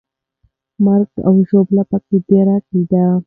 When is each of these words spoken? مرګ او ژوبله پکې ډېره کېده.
مرګ 0.85 1.11
او 1.27 1.33
ژوبله 1.47 1.83
پکې 1.89 2.17
ډېره 2.27 2.57
کېده. 2.67 3.05